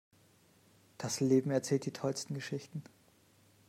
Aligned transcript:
Das 0.97 1.19
Leben 1.19 1.51
erzählt 1.51 1.85
die 1.85 1.93
tollsten 1.93 2.33
Geschichten. 2.33 2.81